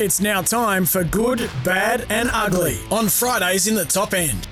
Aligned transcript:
It's 0.00 0.20
now 0.20 0.42
time 0.42 0.86
for 0.86 1.04
Good, 1.04 1.48
Bad, 1.62 2.04
and 2.10 2.28
Ugly 2.32 2.80
on 2.90 3.08
Fridays 3.08 3.68
in 3.68 3.76
the 3.76 3.84
top 3.84 4.12
end. 4.12 4.48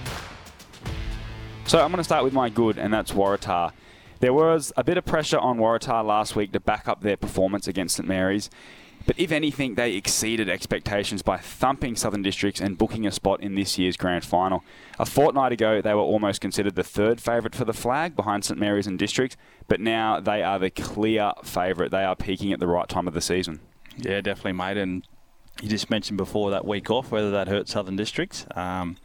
So 1.64 1.80
I'm 1.80 1.90
going 1.90 1.96
to 1.98 2.04
start 2.04 2.22
with 2.22 2.32
my 2.32 2.48
good, 2.48 2.78
and 2.78 2.94
that's 2.94 3.10
Waratah. 3.10 3.72
There 4.20 4.32
was 4.32 4.72
a 4.76 4.84
bit 4.84 4.98
of 4.98 5.04
pressure 5.04 5.40
on 5.40 5.58
Waratah 5.58 6.04
last 6.04 6.36
week 6.36 6.52
to 6.52 6.60
back 6.60 6.86
up 6.86 7.00
their 7.00 7.16
performance 7.16 7.66
against 7.66 7.96
St 7.96 8.08
Mary's. 8.08 8.50
But 9.04 9.18
if 9.18 9.32
anything, 9.32 9.74
they 9.74 9.94
exceeded 9.94 10.48
expectations 10.48 11.22
by 11.22 11.38
thumping 11.38 11.96
Southern 11.96 12.22
Districts 12.22 12.60
and 12.60 12.78
booking 12.78 13.04
a 13.04 13.10
spot 13.10 13.40
in 13.42 13.56
this 13.56 13.76
year's 13.76 13.96
grand 13.96 14.24
final. 14.24 14.62
A 15.00 15.04
fortnight 15.04 15.50
ago, 15.50 15.82
they 15.82 15.92
were 15.92 16.02
almost 16.02 16.40
considered 16.40 16.76
the 16.76 16.84
third 16.84 17.20
favourite 17.20 17.56
for 17.56 17.64
the 17.64 17.72
flag 17.72 18.14
behind 18.14 18.44
St 18.44 18.60
Mary's 18.60 18.86
and 18.86 18.96
Districts, 18.96 19.36
but 19.66 19.80
now 19.80 20.20
they 20.20 20.44
are 20.44 20.60
the 20.60 20.70
clear 20.70 21.32
favourite. 21.42 21.90
They 21.90 22.04
are 22.04 22.14
peaking 22.14 22.52
at 22.52 22.60
the 22.60 22.68
right 22.68 22.88
time 22.88 23.08
of 23.08 23.14
the 23.14 23.20
season. 23.20 23.58
Yeah, 23.96 24.20
definitely, 24.20 24.52
mate. 24.52 24.76
And 24.76 25.04
you 25.62 25.68
just 25.68 25.88
mentioned 25.88 26.18
before 26.18 26.50
that 26.50 26.66
week 26.66 26.90
off 26.90 27.10
whether 27.10 27.30
that 27.30 27.48
hurt 27.48 27.68
Southern 27.68 27.96
Districts. 27.96 28.44
Um, 28.54 28.96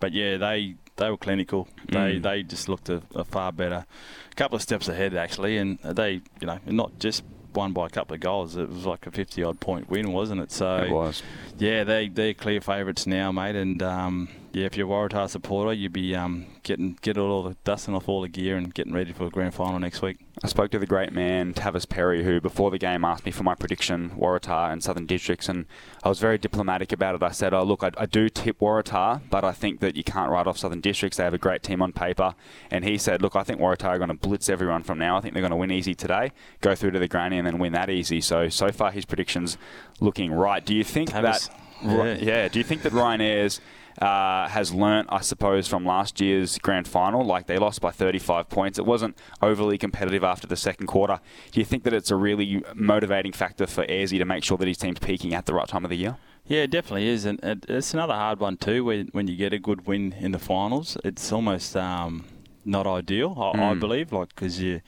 but 0.00 0.12
yeah, 0.12 0.36
they 0.38 0.74
they 0.96 1.10
were 1.10 1.16
clinical. 1.16 1.68
They 1.92 2.16
Mm. 2.16 2.22
they 2.22 2.42
just 2.42 2.68
looked 2.68 2.88
a, 2.88 3.02
a 3.14 3.24
far 3.24 3.52
better, 3.52 3.84
a 4.32 4.34
couple 4.34 4.56
of 4.56 4.62
steps 4.62 4.88
ahead 4.88 5.14
actually, 5.14 5.56
and 5.58 5.78
they 5.84 6.22
you 6.40 6.46
know 6.46 6.58
not 6.66 6.98
just 6.98 7.22
won 7.54 7.72
by 7.72 7.86
a 7.86 7.90
couple 7.90 8.14
of 8.14 8.20
goals. 8.20 8.56
It 8.56 8.68
was 8.68 8.86
like 8.86 9.06
a 9.06 9.10
fifty 9.10 9.42
odd 9.44 9.60
point 9.60 9.88
win, 9.90 10.12
wasn't 10.12 10.40
it? 10.40 10.50
So 10.50 10.76
It 10.78 10.90
was. 10.90 11.22
yeah, 11.58 11.84
they 11.84 12.08
they're 12.08 12.34
clear 12.34 12.60
favourites 12.60 13.06
now, 13.06 13.30
mate. 13.32 13.54
And 13.56 13.82
um, 13.82 14.28
yeah, 14.52 14.64
if 14.64 14.76
you're 14.76 14.86
a 14.86 14.90
Waratah 14.90 15.28
supporter, 15.28 15.72
you'd 15.72 15.92
be 15.92 16.14
um, 16.14 16.46
getting 16.62 16.98
get 17.02 17.18
all 17.18 17.42
the 17.42 17.56
dusting 17.64 17.94
off 17.94 18.08
all 18.08 18.22
the 18.22 18.28
gear 18.28 18.56
and 18.56 18.72
getting 18.72 18.94
ready 18.94 19.12
for 19.12 19.24
the 19.24 19.30
grand 19.30 19.54
final 19.54 19.78
next 19.78 20.00
week. 20.00 20.18
I 20.42 20.48
spoke 20.48 20.70
to 20.70 20.78
the 20.78 20.86
great 20.86 21.12
man 21.12 21.52
Tavis 21.52 21.86
Perry, 21.86 22.24
who 22.24 22.40
before 22.40 22.70
the 22.70 22.78
game 22.78 23.04
asked 23.04 23.26
me 23.26 23.30
for 23.30 23.42
my 23.42 23.54
prediction, 23.54 24.10
Waratah 24.10 24.72
and 24.72 24.82
Southern 24.82 25.04
Districts, 25.04 25.48
and 25.48 25.66
I 26.02 26.08
was 26.08 26.18
very 26.18 26.38
diplomatic 26.38 26.92
about 26.92 27.14
it. 27.14 27.22
I 27.22 27.30
said, 27.30 27.52
"Oh, 27.52 27.62
look, 27.62 27.82
I, 27.82 27.90
I 27.98 28.06
do 28.06 28.28
tip 28.30 28.60
Waratah, 28.60 29.22
but 29.28 29.44
I 29.44 29.52
think 29.52 29.80
that 29.80 29.96
you 29.96 30.04
can't 30.04 30.30
write 30.30 30.46
off 30.46 30.56
Southern 30.56 30.80
Districts. 30.80 31.18
They 31.18 31.24
have 31.24 31.34
a 31.34 31.38
great 31.38 31.62
team 31.62 31.82
on 31.82 31.92
paper." 31.92 32.34
And 32.70 32.84
he 32.84 32.96
said, 32.96 33.20
"Look, 33.20 33.36
I 33.36 33.42
think 33.42 33.60
Waratah 33.60 33.84
are 33.84 33.98
going 33.98 34.08
to 34.08 34.14
blitz 34.14 34.48
everyone 34.48 34.82
from 34.82 34.98
now. 34.98 35.18
I 35.18 35.20
think 35.20 35.34
they're 35.34 35.42
going 35.42 35.50
to 35.50 35.56
win 35.56 35.70
easy 35.70 35.94
today, 35.94 36.32
go 36.62 36.74
through 36.74 36.92
to 36.92 36.98
the 36.98 37.08
granny, 37.08 37.36
and 37.36 37.46
then 37.46 37.58
win 37.58 37.72
that 37.72 37.90
easy." 37.90 38.20
So 38.22 38.48
so 38.48 38.72
far, 38.72 38.92
his 38.92 39.04
predictions 39.04 39.58
looking 40.00 40.32
right. 40.32 40.64
Do 40.64 40.74
you 40.74 40.84
think 40.84 41.10
Tavis, 41.10 41.50
that? 41.82 42.22
yeah. 42.22 42.32
yeah. 42.42 42.48
Do 42.48 42.58
you 42.58 42.64
think 42.64 42.82
that 42.82 42.92
Ryan 42.92 43.20
Ayres? 43.20 43.60
Uh, 44.00 44.46
has 44.48 44.72
learnt, 44.72 45.08
I 45.10 45.20
suppose, 45.22 45.66
from 45.66 45.84
last 45.84 46.20
year's 46.20 46.56
grand 46.58 46.86
final. 46.86 47.24
Like 47.24 47.46
they 47.48 47.58
lost 47.58 47.80
by 47.80 47.90
35 47.90 48.48
points. 48.48 48.78
It 48.78 48.86
wasn't 48.86 49.18
overly 49.42 49.76
competitive 49.76 50.22
after 50.22 50.46
the 50.46 50.54
second 50.56 50.86
quarter. 50.86 51.18
Do 51.50 51.58
you 51.58 51.66
think 51.66 51.82
that 51.82 51.92
it's 51.92 52.12
a 52.12 52.16
really 52.16 52.62
motivating 52.76 53.32
factor 53.32 53.66
for 53.66 53.84
Airsy 53.86 54.18
to 54.18 54.24
make 54.24 54.44
sure 54.44 54.56
that 54.56 54.68
his 54.68 54.76
team's 54.78 55.00
peaking 55.00 55.34
at 55.34 55.46
the 55.46 55.54
right 55.54 55.66
time 55.66 55.84
of 55.84 55.90
the 55.90 55.96
year? 55.96 56.16
Yeah, 56.46 56.62
it 56.62 56.70
definitely 56.70 57.08
is, 57.08 57.24
and 57.24 57.40
it's 57.68 57.92
another 57.92 58.14
hard 58.14 58.38
one 58.38 58.56
too. 58.56 58.84
When 58.84 59.08
when 59.08 59.26
you 59.26 59.34
get 59.36 59.52
a 59.52 59.58
good 59.58 59.86
win 59.88 60.14
in 60.20 60.30
the 60.30 60.38
finals, 60.38 60.96
it's 61.04 61.32
almost 61.32 61.76
um, 61.76 62.24
not 62.64 62.86
ideal, 62.86 63.34
I, 63.36 63.58
I 63.70 63.74
Mm. 63.74 63.80
believe. 63.80 64.12
Like 64.12 64.28
because 64.28 64.60
you, 64.60 64.80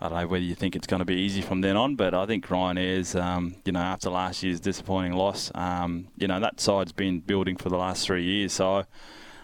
I 0.00 0.08
don't 0.08 0.18
know 0.18 0.26
whether 0.28 0.44
you 0.44 0.54
think 0.54 0.76
it's 0.76 0.86
going 0.86 1.00
to 1.00 1.04
be 1.04 1.16
easy 1.16 1.42
from 1.42 1.60
then 1.60 1.76
on, 1.76 1.96
but 1.96 2.14
I 2.14 2.24
think 2.24 2.48
Ryan 2.50 2.78
Ayres, 2.78 3.16
um, 3.16 3.56
you 3.64 3.72
know, 3.72 3.80
after 3.80 4.10
last 4.10 4.42
year's 4.44 4.60
disappointing 4.60 5.14
loss, 5.14 5.50
um, 5.56 6.06
you 6.16 6.28
know, 6.28 6.38
that 6.38 6.60
side's 6.60 6.92
been 6.92 7.18
building 7.18 7.56
for 7.56 7.68
the 7.68 7.76
last 7.76 8.06
three 8.06 8.22
years. 8.24 8.52
So 8.52 8.84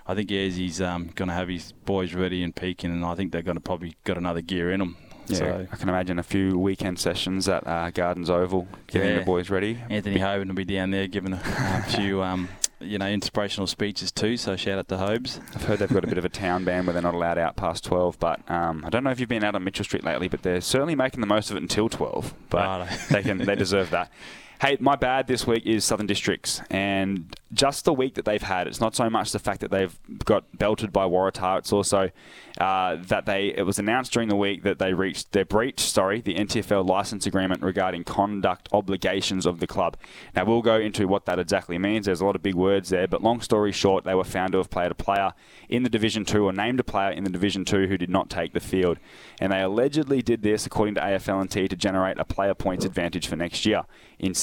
I 0.06 0.14
think 0.14 0.30
he's 0.30 0.80
um, 0.80 1.10
going 1.16 1.28
to 1.28 1.34
have 1.34 1.48
his 1.48 1.72
boys 1.72 2.14
ready 2.14 2.44
and 2.44 2.54
peaking, 2.54 2.92
and 2.92 3.04
I 3.04 3.16
think 3.16 3.32
they're 3.32 3.42
going 3.42 3.56
to 3.56 3.60
probably 3.60 3.96
got 4.04 4.16
another 4.16 4.42
gear 4.42 4.70
in 4.70 4.78
them. 4.78 4.96
Yeah, 5.26 5.38
So 5.38 5.66
I 5.72 5.76
can 5.76 5.88
imagine 5.88 6.18
a 6.18 6.22
few 6.22 6.56
weekend 6.58 6.98
sessions 7.00 7.48
at 7.48 7.66
uh, 7.66 7.90
Gardens 7.90 8.30
Oval, 8.30 8.68
getting 8.86 9.08
Yeah. 9.08 9.18
the 9.20 9.24
boys 9.24 9.50
ready. 9.50 9.78
Anthony 9.90 10.18
Hoban 10.18 10.48
will 10.48 10.54
be 10.54 10.64
down 10.66 10.90
there 10.90 11.08
giving 11.08 11.32
a, 11.32 11.40
a 11.42 11.90
few, 11.90 12.22
um, 12.22 12.48
you 12.84 12.98
know, 12.98 13.08
inspirational 13.08 13.66
speeches 13.66 14.12
too. 14.12 14.36
So 14.36 14.56
shout 14.56 14.78
out 14.78 14.88
to 14.88 14.96
Hobes. 14.96 15.40
I've 15.54 15.64
heard 15.64 15.78
they've 15.78 15.88
got 15.92 16.04
a 16.04 16.06
bit 16.06 16.18
of 16.18 16.24
a 16.24 16.28
town 16.28 16.64
ban 16.64 16.86
where 16.86 16.92
they're 16.92 17.02
not 17.02 17.14
allowed 17.14 17.38
out 17.38 17.56
past 17.56 17.84
12, 17.84 18.18
but 18.18 18.40
um, 18.50 18.84
I 18.84 18.90
don't 18.90 19.04
know 19.04 19.10
if 19.10 19.20
you've 19.20 19.28
been 19.28 19.44
out 19.44 19.54
on 19.54 19.64
Mitchell 19.64 19.84
Street 19.84 20.04
lately, 20.04 20.28
but 20.28 20.42
they're 20.42 20.60
certainly 20.60 20.94
making 20.94 21.20
the 21.20 21.26
most 21.26 21.50
of 21.50 21.56
it 21.56 21.62
until 21.62 21.88
12. 21.88 22.34
But 22.50 22.58
Righto. 22.80 22.96
they 23.10 23.22
can 23.22 23.38
they 23.38 23.54
deserve 23.54 23.90
that. 23.90 24.10
Hey, 24.60 24.76
my 24.78 24.94
bad 24.94 25.26
this 25.26 25.46
week 25.46 25.66
is 25.66 25.84
Southern 25.84 26.06
Districts, 26.06 26.62
and 26.70 27.34
just 27.52 27.84
the 27.84 27.92
week 27.92 28.14
that 28.14 28.24
they've 28.24 28.42
had. 28.42 28.66
It's 28.68 28.80
not 28.80 28.94
so 28.94 29.10
much 29.10 29.32
the 29.32 29.38
fact 29.40 29.60
that 29.60 29.70
they've 29.70 29.98
got 30.24 30.58
belted 30.58 30.92
by 30.92 31.04
Waratah. 31.06 31.58
It's 31.58 31.72
also 31.72 32.10
uh, 32.58 32.96
that 32.96 33.26
they. 33.26 33.48
It 33.48 33.66
was 33.66 33.80
announced 33.80 34.12
during 34.12 34.28
the 34.28 34.36
week 34.36 34.62
that 34.62 34.78
they 34.78 34.94
reached 34.94 35.32
their 35.32 35.44
breach. 35.44 35.80
Sorry, 35.80 36.20
the 36.20 36.36
NTFL 36.36 36.88
license 36.88 37.26
agreement 37.26 37.62
regarding 37.62 38.04
conduct 38.04 38.68
obligations 38.72 39.44
of 39.44 39.58
the 39.58 39.66
club. 39.66 39.96
Now 40.36 40.44
we'll 40.44 40.62
go 40.62 40.76
into 40.76 41.08
what 41.08 41.26
that 41.26 41.38
exactly 41.40 41.76
means. 41.76 42.06
There's 42.06 42.20
a 42.20 42.24
lot 42.24 42.36
of 42.36 42.42
big 42.42 42.54
words 42.54 42.90
there, 42.90 43.08
but 43.08 43.22
long 43.22 43.40
story 43.40 43.72
short, 43.72 44.04
they 44.04 44.14
were 44.14 44.24
found 44.24 44.52
to 44.52 44.58
have 44.58 44.70
played 44.70 44.92
a 44.92 44.94
player 44.94 45.32
in 45.68 45.82
the 45.82 45.90
Division 45.90 46.24
Two 46.24 46.44
or 46.44 46.52
named 46.52 46.78
a 46.78 46.84
player 46.84 47.10
in 47.10 47.24
the 47.24 47.30
Division 47.30 47.64
Two 47.64 47.88
who 47.88 47.98
did 47.98 48.10
not 48.10 48.30
take 48.30 48.52
the 48.52 48.60
field, 48.60 48.98
and 49.40 49.52
they 49.52 49.62
allegedly 49.62 50.22
did 50.22 50.42
this 50.42 50.64
according 50.64 50.94
to 50.94 51.00
AFLNT 51.00 51.68
to 51.68 51.76
generate 51.76 52.18
a 52.20 52.24
player 52.24 52.54
points 52.54 52.84
advantage 52.84 53.26
for 53.26 53.36
next 53.36 53.66
year. 53.66 53.82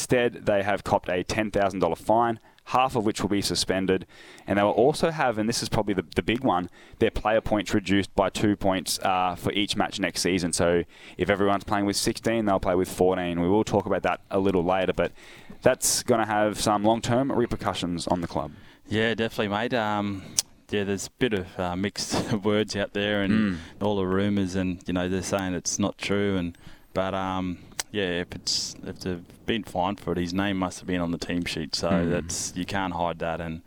Instead, 0.01 0.47
they 0.47 0.63
have 0.63 0.83
copped 0.83 1.09
a 1.09 1.23
$10,000 1.23 1.95
fine, 1.97 2.39
half 2.65 2.95
of 2.95 3.05
which 3.05 3.21
will 3.21 3.29
be 3.29 3.39
suspended. 3.41 4.07
And 4.47 4.57
they 4.57 4.63
will 4.63 4.71
also 4.71 5.11
have, 5.11 5.37
and 5.37 5.47
this 5.47 5.61
is 5.61 5.69
probably 5.69 5.93
the, 5.93 6.03
the 6.15 6.23
big 6.23 6.43
one, 6.43 6.71
their 6.97 7.11
player 7.11 7.39
points 7.39 7.71
reduced 7.71 8.13
by 8.15 8.29
two 8.29 8.55
points 8.55 8.97
uh, 9.03 9.35
for 9.35 9.51
each 9.53 9.75
match 9.75 9.99
next 9.99 10.21
season. 10.21 10.53
So 10.53 10.85
if 11.19 11.29
everyone's 11.29 11.65
playing 11.65 11.85
with 11.85 11.97
16, 11.97 12.45
they'll 12.45 12.59
play 12.59 12.73
with 12.73 12.89
14. 12.91 13.39
We 13.39 13.47
will 13.47 13.63
talk 13.63 13.85
about 13.85 14.01
that 14.01 14.21
a 14.31 14.39
little 14.39 14.63
later, 14.63 14.91
but 14.91 15.11
that's 15.61 16.01
going 16.01 16.19
to 16.19 16.25
have 16.25 16.59
some 16.59 16.83
long 16.83 17.01
term 17.01 17.31
repercussions 17.31 18.07
on 18.07 18.21
the 18.21 18.27
club. 18.27 18.53
Yeah, 18.89 19.13
definitely, 19.13 19.49
mate. 19.49 19.75
Um, 19.75 20.23
yeah, 20.71 20.83
there's 20.83 21.07
a 21.07 21.11
bit 21.19 21.33
of 21.33 21.59
uh, 21.59 21.75
mixed 21.75 22.33
words 22.43 22.75
out 22.75 22.93
there, 22.93 23.21
and 23.21 23.31
Mm. 23.33 23.57
all 23.81 23.97
the 23.97 24.07
rumours, 24.07 24.55
and 24.55 24.81
you 24.87 24.93
know 24.95 25.07
they're 25.07 25.21
saying 25.21 25.53
it's 25.53 25.77
not 25.77 25.99
true, 25.99 26.37
and 26.37 26.57
but 26.95 27.13
um, 27.13 27.59
yeah, 27.91 28.21
if 28.21 28.33
it's 28.35 28.75
if 28.85 28.99
they've 29.01 29.45
been 29.45 29.63
fined 29.63 29.99
for 29.99 30.11
it, 30.13 30.17
his 30.17 30.33
name 30.33 30.57
must 30.57 30.79
have 30.79 30.87
been 30.87 31.01
on 31.01 31.11
the 31.11 31.17
team 31.17 31.45
sheet, 31.45 31.75
so 31.75 31.89
Mm. 31.89 32.11
that's 32.11 32.53
you 32.55 32.65
can't 32.65 32.93
hide 32.93 33.19
that, 33.19 33.41
and 33.41 33.61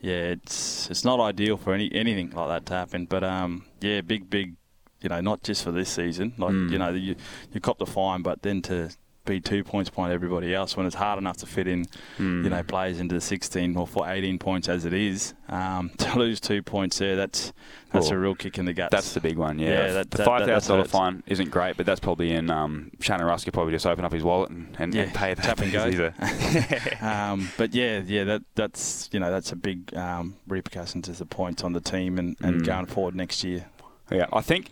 yeah, 0.00 0.32
it's 0.34 0.88
it's 0.90 1.04
not 1.04 1.20
ideal 1.20 1.56
for 1.56 1.72
any 1.74 1.92
anything 1.92 2.30
like 2.30 2.48
that 2.48 2.66
to 2.66 2.74
happen, 2.74 3.06
but 3.06 3.22
um, 3.24 3.64
yeah, 3.80 4.00
big 4.00 4.28
big, 4.30 4.54
you 5.02 5.08
know, 5.08 5.20
not 5.20 5.42
just 5.42 5.62
for 5.64 5.72
this 5.72 5.90
season, 5.90 6.32
like 6.38 6.54
Mm. 6.54 6.70
you 6.70 6.78
know 6.78 6.90
you 6.90 7.16
you 7.52 7.60
cop 7.60 7.78
the 7.78 7.86
fine, 7.86 8.22
but 8.22 8.42
then 8.42 8.62
to 8.62 8.90
be 9.26 9.40
two 9.40 9.62
points 9.64 9.90
behind 9.90 10.12
everybody 10.12 10.54
else 10.54 10.76
when 10.76 10.86
it's 10.86 10.94
hard 10.96 11.18
enough 11.18 11.36
to 11.38 11.46
fit 11.46 11.66
in 11.66 11.84
Mm. 12.18 12.44
you 12.44 12.50
know, 12.50 12.62
players 12.62 12.98
into 13.00 13.14
the 13.14 13.20
16 13.20 13.76
or 13.76 13.86
for 13.86 14.08
18 14.08 14.38
points 14.38 14.68
as 14.68 14.84
it 14.84 14.92
is. 14.94 15.34
Um, 15.48 15.90
to 15.98 16.18
lose 16.18 16.40
two 16.40 16.62
points 16.62 16.98
there, 16.98 17.16
that's 17.16 17.52
that's 17.92 18.06
Well, 18.10 18.18
a 18.18 18.20
real 18.20 18.34
kick 18.34 18.58
in 18.58 18.64
the 18.64 18.72
guts. 18.72 18.90
That's 18.90 19.14
the 19.14 19.20
big 19.20 19.36
one, 19.38 19.58
yeah. 19.58 19.68
Yeah, 19.86 19.92
that- 19.92 20.10
the 20.10 20.18
that- 20.18 20.24
five 20.26 20.46
thousand 20.46 20.76
dollar 20.76 20.88
fine 20.88 21.22
isn't 21.26 21.50
great, 21.50 21.76
but 21.76 21.86
that's 21.86 22.00
probably 22.00 22.32
in 22.32 22.50
um, 22.50 22.90
Shannon 23.00 23.26
Rusk 23.26 23.44
could 23.44 23.54
probably 23.54 23.72
just 23.72 23.86
open 23.86 24.04
up 24.04 24.12
his 24.12 24.22
wallet 24.22 24.50
and, 24.50 24.74
and, 24.78 24.94
Yeah, 24.94 25.02
and 25.02 25.14
pay 25.14 25.34
that. 25.34 25.42
tap 25.44 25.60
and 25.60 25.70
go. 25.72 25.90
because 25.90 26.12
he's 26.14 26.64
a- 27.00 27.06
um, 27.06 27.50
but 27.56 27.74
yeah, 27.74 28.00
yeah, 28.04 28.24
that 28.24 28.42
that's 28.54 29.08
you 29.12 29.20
know 29.20 29.30
that's 29.30 29.52
a 29.52 29.56
big 29.56 29.94
um, 29.96 30.36
repercussion 30.48 31.02
to 31.02 31.12
the 31.12 31.26
points 31.26 31.62
on 31.64 31.72
the 31.72 31.80
team 31.80 32.18
and, 32.18 32.36
and 32.40 32.62
Mm. 32.62 32.66
going 32.66 32.86
forward 32.86 33.14
next 33.14 33.44
year. 33.44 33.66
Yeah, 34.10 34.26
I 34.32 34.40
think 34.40 34.70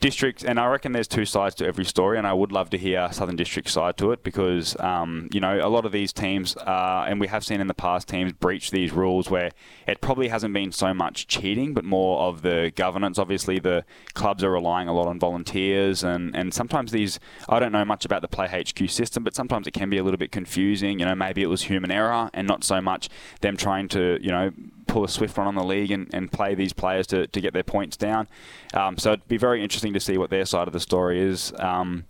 district, 0.00 0.42
and 0.42 0.58
I 0.58 0.66
reckon 0.66 0.92
there's 0.92 1.08
two 1.08 1.24
sides 1.24 1.54
to 1.56 1.66
every 1.66 1.84
story, 1.84 2.18
and 2.18 2.26
I 2.26 2.32
would 2.32 2.52
love 2.52 2.70
to 2.70 2.78
hear 2.78 3.08
Southern 3.12 3.36
District 3.36 3.68
side 3.68 3.96
to 3.98 4.12
it 4.12 4.22
because 4.24 4.78
um, 4.80 5.28
you 5.32 5.40
know 5.40 5.60
a 5.62 5.68
lot 5.68 5.84
of 5.84 5.92
these 5.92 6.12
teams, 6.12 6.56
uh, 6.56 7.04
and 7.06 7.20
we 7.20 7.28
have 7.28 7.44
seen 7.44 7.60
in 7.60 7.66
the 7.66 7.74
past 7.74 8.08
teams 8.08 8.32
breach 8.32 8.70
these 8.70 8.92
rules 8.92 9.30
where 9.30 9.50
it 9.86 10.00
probably 10.00 10.28
hasn't 10.28 10.54
been 10.54 10.72
so 10.72 10.92
much 10.94 11.26
cheating, 11.26 11.74
but 11.74 11.84
more 11.84 12.20
of 12.20 12.42
the 12.42 12.72
governance. 12.74 13.18
Obviously, 13.18 13.58
the 13.58 13.84
clubs 14.14 14.42
are 14.42 14.50
relying 14.50 14.88
a 14.88 14.92
lot 14.92 15.06
on 15.06 15.18
volunteers, 15.18 16.02
and 16.02 16.34
and 16.34 16.52
sometimes 16.52 16.92
these 16.92 17.20
I 17.48 17.60
don't 17.60 17.72
know 17.72 17.84
much 17.84 18.04
about 18.04 18.22
the 18.22 18.28
Play 18.28 18.48
HQ 18.48 18.88
system, 18.90 19.22
but 19.22 19.34
sometimes 19.34 19.66
it 19.66 19.72
can 19.72 19.90
be 19.90 19.98
a 19.98 20.02
little 20.02 20.18
bit 20.18 20.32
confusing. 20.32 20.98
You 20.98 21.06
know, 21.06 21.14
maybe 21.14 21.42
it 21.42 21.48
was 21.48 21.62
human 21.62 21.90
error 21.90 22.30
and 22.32 22.48
not 22.48 22.64
so 22.64 22.80
much 22.80 23.08
them 23.40 23.56
trying 23.56 23.88
to 23.88 24.18
you 24.20 24.30
know 24.30 24.50
pull 24.90 25.04
a 25.04 25.08
swift 25.08 25.38
run 25.38 25.46
on 25.46 25.54
the 25.54 25.64
league 25.64 25.90
and, 25.90 26.12
and 26.12 26.30
play 26.30 26.54
these 26.54 26.72
players 26.72 27.06
to, 27.08 27.26
to 27.28 27.40
get 27.40 27.52
their 27.52 27.62
points 27.62 27.96
down. 27.96 28.28
Um, 28.74 28.98
so 28.98 29.12
it'd 29.12 29.28
be 29.28 29.36
very 29.36 29.62
interesting 29.62 29.92
to 29.94 30.00
see 30.00 30.18
what 30.18 30.30
their 30.30 30.44
side 30.44 30.66
of 30.66 30.72
the 30.72 30.80
story 30.80 31.20
is. 31.20 31.52
Um, 31.58 32.04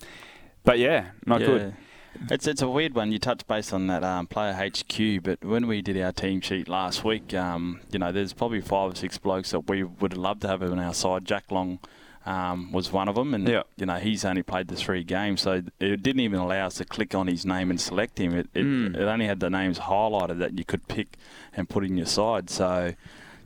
but 0.64 0.78
yeah, 0.78 1.10
not 1.26 1.40
yeah. 1.40 1.46
good. 1.46 1.74
It's 2.28 2.46
it's 2.48 2.60
a 2.60 2.68
weird 2.68 2.94
one. 2.94 3.12
You 3.12 3.20
touched 3.20 3.46
base 3.46 3.72
on 3.72 3.86
that 3.86 4.02
um, 4.02 4.26
player 4.26 4.52
HQ, 4.52 5.22
but 5.22 5.44
when 5.44 5.68
we 5.68 5.80
did 5.80 6.00
our 6.00 6.10
team 6.10 6.40
sheet 6.40 6.68
last 6.68 7.04
week, 7.04 7.32
um, 7.34 7.80
you 7.92 8.00
know, 8.00 8.10
there's 8.10 8.32
probably 8.32 8.60
five 8.60 8.92
or 8.92 8.96
six 8.96 9.16
blokes 9.16 9.52
that 9.52 9.68
we 9.70 9.84
would 9.84 10.16
love 10.16 10.40
to 10.40 10.48
have 10.48 10.62
on 10.62 10.78
our 10.80 10.92
side. 10.92 11.24
Jack 11.24 11.52
Long 11.52 11.78
um, 12.30 12.72
was 12.72 12.86
one 12.92 13.08
of 13.08 13.14
them, 13.14 13.34
and 13.34 13.48
Yeah. 13.48 13.62
you 13.76 13.86
know 13.86 13.96
he's 14.06 14.24
only 14.24 14.42
played 14.42 14.68
the 14.68 14.76
three 14.84 15.04
games, 15.04 15.40
so 15.42 15.62
it 15.88 16.02
didn't 16.02 16.20
even 16.28 16.38
allow 16.46 16.66
us 16.66 16.74
to 16.80 16.84
click 16.84 17.14
on 17.14 17.26
his 17.26 17.44
name 17.44 17.70
and 17.70 17.80
select 17.80 18.18
him. 18.18 18.34
It 18.40 18.48
it, 18.54 18.64
Mm. 18.64 18.96
it 18.96 19.02
only 19.14 19.26
had 19.26 19.40
the 19.40 19.50
names 19.50 19.78
highlighted 19.78 20.38
that 20.38 20.52
you 20.58 20.64
could 20.64 20.84
pick 20.88 21.08
and 21.56 21.68
put 21.68 21.84
in 21.84 21.96
your 21.96 22.06
side. 22.20 22.50
So. 22.50 22.94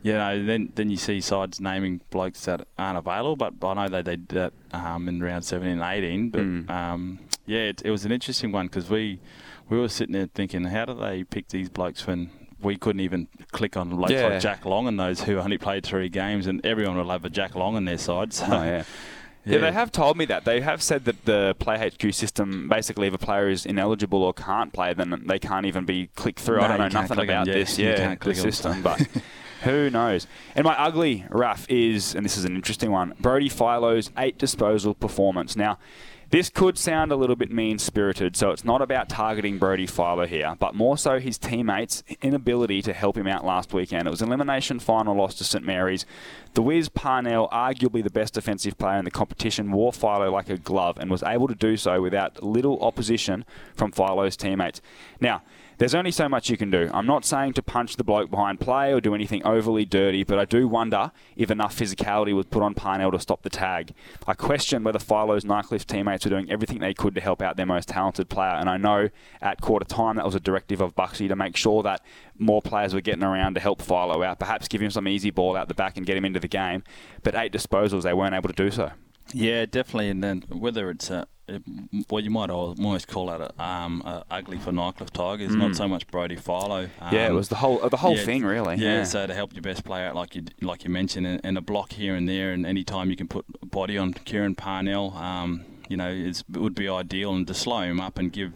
You 0.07 0.13
know, 0.13 0.45
then 0.45 0.71
then 0.75 0.91
you 0.91 0.99
see 0.99 1.23
sides 1.23 1.61
naming 1.63 2.03
blokes 2.11 2.45
that 2.45 2.67
aren't 2.77 2.99
available, 2.99 3.37
but 3.37 3.67
I 3.67 3.73
know 3.73 3.89
they, 3.89 4.03
they 4.03 4.17
did 4.17 4.29
that 4.41 4.53
um, 4.71 5.09
in 5.09 5.23
round 5.23 5.47
17 5.47 5.81
and 5.81 5.83
18. 5.83 6.29
But 6.29 6.43
Mm. 6.43 6.69
um, 6.71 7.19
yeah, 7.47 7.71
it, 7.71 7.81
it 7.87 7.91
was 7.91 8.05
an 8.05 8.13
interesting 8.13 8.53
one 8.53 8.67
because 8.67 8.91
we 8.91 9.19
we 9.71 9.79
were 9.79 9.89
sitting 9.89 10.13
there 10.13 10.29
thinking, 10.35 10.65
how 10.65 10.85
do 10.85 10.93
they 10.93 11.25
pick 11.25 11.49
these 11.49 11.71
blokes 11.71 12.07
when 12.07 12.29
we 12.65 12.77
couldn't 12.77 13.01
even 13.01 13.29
click 13.53 13.77
on 13.77 13.91
blokes 13.91 14.13
Yeah. 14.13 14.27
like 14.29 14.41
Jack 14.41 14.65
Long 14.65 14.89
and 14.89 14.99
those 14.99 15.23
who 15.23 15.39
only 15.39 15.59
played 15.59 15.85
three 15.85 16.09
games, 16.09 16.47
and 16.47 16.65
everyone 16.65 16.97
will 16.97 17.11
have 17.11 17.25
a 17.25 17.31
Jack 17.31 17.55
Long 17.55 17.77
on 17.77 17.85
their 17.85 17.99
side. 17.99 18.33
So, 18.33 18.47
Oh, 18.49 18.63
yeah. 18.65 18.85
Yeah. 19.47 19.59
they 19.59 19.73
have 19.73 19.93
told 19.93 20.17
me 20.17 20.25
that. 20.25 20.47
They 20.47 20.63
have 20.63 20.83
said 20.83 21.05
that 21.05 21.27
the 21.27 21.55
Play 21.59 21.77
HQ 21.77 22.15
system, 22.15 22.67
basically, 22.67 23.09
if 23.09 23.13
a 23.15 23.19
player 23.19 23.51
is 23.51 23.67
ineligible 23.67 24.23
or 24.23 24.33
can't 24.33 24.73
play, 24.73 24.95
then 24.95 25.23
they 25.27 25.39
can't 25.39 25.67
even 25.67 25.85
be 25.85 26.09
clicked 26.17 26.41
through. 26.41 26.57
No, 26.57 26.63
I 26.63 26.69
don't 26.69 26.79
know 26.79 27.01
nothing 27.01 27.19
about 27.19 27.47
yeah, 27.47 27.53
this, 27.53 27.79
you 27.79 27.89
yeah, 27.89 27.97
can't 27.97 28.21
the 28.21 28.35
system, 28.35 28.81
but 28.81 29.07
who 29.65 29.91
knows? 29.91 30.27
And 30.55 30.65
my 30.65 30.73
ugly, 30.81 31.27
Raf, 31.29 31.69
is, 31.69 32.15
and 32.15 32.25
this 32.25 32.39
is 32.39 32.47
an 32.47 32.55
interesting 32.55 32.91
one, 32.91 33.13
Brody 33.21 33.51
Philo's 33.51 34.11
eight 34.17 34.39
disposal 34.39 34.95
performance. 34.95 35.57
Now, 35.57 35.79
this 36.31 36.51
could 36.51 36.79
sound 36.79 37.13
a 37.13 37.17
little 37.17 37.37
bit 37.37 37.51
mean 37.51 37.79
spirited, 37.79 38.37
so 38.37 38.51
it's 38.51 38.65
not 38.65 38.83
about 38.83 39.09
targeting 39.09 39.59
Brody 39.59 39.87
Philo 39.87 40.27
here, 40.27 40.57
but 40.59 40.75
more 40.75 40.99
so 40.99 41.19
his 41.19 41.39
teammates' 41.39 42.03
inability 42.23 42.83
to 42.83 42.93
help 42.93 43.17
him 43.17 43.27
out 43.27 43.45
last 43.45 43.73
weekend. 43.73 44.07
It 44.07 44.11
was 44.11 44.23
an 44.23 44.29
elimination 44.29 44.79
final 44.79 45.15
loss 45.15 45.35
to 45.37 45.45
St 45.45 45.65
Mary's. 45.65 46.07
The 46.55 46.63
Wiz 46.63 46.89
Parnell, 46.89 47.49
arguably 47.53 48.03
the 48.03 48.11
best 48.11 48.35
defensive 48.35 48.79
player 48.79 48.99
in 48.99 49.05
the 49.05 49.11
competition, 49.11 49.73
wore 49.73 49.93
Philo 49.93 50.31
like 50.31 50.51
a 50.51 50.57
glove 50.57 50.99
and 50.99 51.11
was 51.11 51.23
able 51.23 51.49
to 51.49 51.55
do 51.55 51.77
so 51.77 52.01
without 52.01 52.43
little 52.43 52.81
opposition 52.81 53.45
from 53.75 53.93
Philo's 53.93 54.37
teammates. 54.37 54.81
Now, 55.21 55.43
there's 55.79 55.95
only 55.95 56.11
so 56.11 56.29
much 56.29 56.51
you 56.51 56.57
can 56.57 56.71
do. 56.71 56.91
I'm 56.93 57.07
not 57.07 57.25
saying 57.25 57.55
to 57.55 57.63
punch 57.63 57.97
the 57.97 58.05
bloke 58.05 58.31
behind 58.31 58.61
play 58.61 58.93
or 58.93 59.01
do 59.01 59.15
anything 59.15 59.45
overly 59.45 59.85
dirty, 59.85 60.25
but 60.25 60.39
I 60.39 60.45
do 60.45 60.69
wonder 60.69 61.13
if 61.37 61.51
enough 61.51 61.77
physicality 61.77 62.35
was 62.35 62.47
put 62.47 62.63
on 62.63 62.75
Parnell 62.75 63.11
to 63.13 63.21
stop 63.21 63.43
the 63.43 63.51
tag. 63.51 63.93
I 64.27 64.35
question 64.35 64.85
whether 64.85 64.99
Philo's 64.99 65.45
Nightcliff 65.45 65.87
teammates 65.87 66.25
were 66.25 66.31
doing 66.31 66.51
everything 66.51 66.79
they 66.79 66.95
could 66.95 67.15
to 67.15 67.21
help 67.21 67.43
out 67.43 67.57
their 67.57 67.67
most 67.67 67.89
talented 67.89 68.29
player, 68.29 68.55
and 68.55 68.69
I 68.69 68.77
know 68.77 69.09
at 69.41 69.61
quarter 69.61 69.85
time 69.85 70.17
that 70.17 70.25
was 70.25 70.35
a 70.35 70.41
directive 70.41 70.81
of 70.81 70.95
Buxy 70.95 71.29
to 71.29 71.37
make 71.37 71.57
sure 71.57 71.83
that 71.83 72.01
more 72.39 72.63
players 72.63 72.95
were 72.95 73.01
getting 73.01 73.25
around 73.25 73.55
to 73.55 73.61
help 73.61 73.81
Philo 73.81 74.23
out, 74.23 74.39
perhaps 74.39 74.69
give 74.69 74.81
him 74.81 74.91
some 74.91 75.09
easy 75.09 75.31
ball 75.31 75.57
out 75.57 75.69
the 75.69 75.75
back 75.75 75.97
and 75.97 76.07
get 76.07 76.17
him 76.17 76.25
into 76.25 76.41
the 76.41 76.49
game. 76.49 76.83
But 77.23 77.35
eight 77.35 77.53
disposals, 77.53 78.03
they 78.03 78.15
weren't 78.15 78.35
able 78.35 78.49
to 78.49 78.55
do 78.55 78.71
so. 78.71 78.93
Yeah, 79.33 79.67
definitely. 79.67 80.11
And 80.11 80.23
then 80.23 80.45
whether 80.49 80.91
it's 80.91 81.11
a, 81.11 81.27
it, 81.49 81.63
well, 82.11 82.23
you 82.23 82.31
might 82.31 82.51
almost 82.51 83.09
call 83.09 83.27
that 83.27 83.41
a, 83.41 83.63
um, 83.63 84.03
a 84.07 84.25
ugly 84.31 84.59
for 84.59 84.73
Nightcliff 84.73 85.11
Tigers, 85.11 85.51
Mm. 85.53 85.59
not 85.59 85.77
so 85.77 85.87
much 85.89 86.07
Brody 86.09 86.37
Philo. 86.37 86.89
Um, 87.01 87.15
yeah, 87.15 87.27
it 87.29 87.33
was 87.33 87.49
the 87.49 87.57
whole 87.57 87.83
uh, 87.85 87.89
the 87.89 87.99
whole 87.99 88.17
yeah, 88.17 88.25
thing 88.25 88.45
really. 88.45 88.77
Yeah, 88.77 88.99
Yeah. 88.99 89.05
so 89.05 89.27
to 89.27 89.35
help 89.35 89.53
your 89.53 89.63
best 89.63 89.85
player 89.85 90.07
out, 90.07 90.15
like 90.15 90.35
you 90.35 90.45
like 90.63 90.85
you 90.85 90.91
mentioned, 90.91 91.27
and, 91.27 91.41
and 91.45 91.59
a 91.59 91.61
block 91.61 91.93
here 91.93 92.15
and 92.15 92.29
there, 92.29 92.53
and 92.53 92.65
any 92.65 92.85
time 92.85 93.11
you 93.11 93.17
can 93.17 93.29
put 93.29 93.45
a 93.63 93.67
body 93.67 93.99
on 93.99 94.13
Kieran 94.15 94.55
Parnell, 94.55 95.13
um, 95.17 95.65
you 95.89 95.97
know, 95.97 96.09
it's, 96.11 96.41
it 96.53 96.59
would 96.61 96.75
be 96.75 96.89
ideal, 96.89 97.35
and 97.35 97.47
to 97.47 97.55
slow 97.55 97.81
him 97.83 98.01
up 98.01 98.19
and 98.19 98.33
give. 98.33 98.53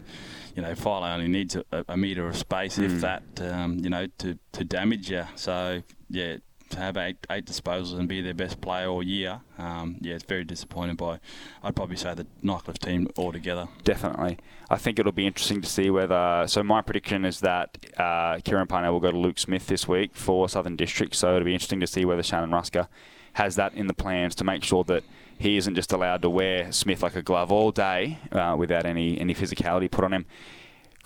You 0.55 0.63
know, 0.63 0.75
Philo 0.75 1.07
only 1.07 1.29
needs 1.29 1.55
a, 1.55 1.63
a 1.87 1.95
metre 1.95 2.27
of 2.27 2.35
space, 2.35 2.77
Mm. 2.77 2.83
if 2.85 3.01
that, 3.01 3.23
um, 3.39 3.77
you 3.79 3.89
know, 3.89 4.07
to, 4.17 4.37
to 4.53 4.65
damage 4.65 5.09
you. 5.09 5.23
So, 5.35 5.83
yeah, 6.09 6.37
to 6.69 6.77
have 6.79 6.97
eight, 6.97 7.17
eight 7.29 7.45
disposals 7.45 7.97
and 7.97 8.07
be 8.07 8.21
their 8.21 8.33
best 8.33 8.61
player 8.61 8.87
all 8.87 9.03
year, 9.03 9.41
um, 9.57 9.97
yeah, 10.01 10.15
it's 10.15 10.23
very 10.23 10.43
disappointing 10.43 10.95
by, 10.95 11.19
I'd 11.63 11.75
probably 11.75 11.95
say, 11.95 12.13
the 12.13 12.27
Nightcliff 12.43 12.79
team 12.79 13.09
altogether. 13.17 13.67
Definitely. 13.83 14.37
I 14.69 14.77
think 14.77 14.99
it'll 14.99 15.11
be 15.11 15.27
interesting 15.27 15.61
to 15.61 15.69
see 15.69 15.89
whether. 15.89 16.45
So, 16.47 16.63
my 16.63 16.81
prediction 16.81 17.25
is 17.25 17.39
that 17.41 17.77
uh, 17.97 18.39
Kieran 18.43 18.67
Parnell 18.67 18.93
will 18.93 18.99
go 18.99 19.11
to 19.11 19.17
Luke 19.17 19.39
Smith 19.39 19.67
this 19.67 19.87
week 19.87 20.15
for 20.15 20.47
Southern 20.47 20.75
District. 20.75 21.15
So, 21.15 21.35
it'll 21.35 21.45
be 21.45 21.53
interesting 21.53 21.79
to 21.79 21.87
see 21.87 22.05
whether 22.05 22.23
Shannon 22.23 22.51
Rusker 22.51 22.87
has 23.33 23.55
that 23.55 23.73
in 23.73 23.87
the 23.87 23.93
plans 23.93 24.35
to 24.35 24.43
make 24.43 24.63
sure 24.63 24.83
that 24.85 25.03
he 25.37 25.55
isn't 25.57 25.75
just 25.75 25.93
allowed 25.93 26.21
to 26.21 26.29
wear 26.29 26.71
Smith 26.71 27.01
like 27.01 27.15
a 27.15 27.21
glove 27.21 27.51
all 27.51 27.71
day 27.71 28.19
uh, 28.31 28.55
without 28.57 28.85
any, 28.85 29.19
any 29.19 29.33
physicality 29.33 29.89
put 29.89 30.03
on 30.03 30.13
him. 30.13 30.25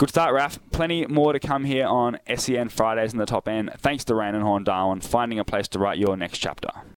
Good 0.04 0.10
start, 0.10 0.34
Raf. 0.34 0.60
Plenty 0.72 1.06
more 1.06 1.32
to 1.32 1.40
come 1.40 1.64
here 1.64 1.88
on 1.88 2.20
SEN 2.36 2.68
Fridays 2.68 3.14
in 3.14 3.20
the 3.20 3.26
top 3.26 3.48
end. 3.48 3.72
Thanks 3.78 4.04
to 4.04 4.16
Raine 4.16 4.36
and 4.36 4.44
Horne 4.44 4.66
Darwin, 4.66 5.00
finding 5.00 5.40
a 5.40 5.46
place 5.46 5.70
to 5.70 5.80
write 5.80 5.98
your 5.98 6.18
next 6.18 6.40
chapter. 6.40 6.68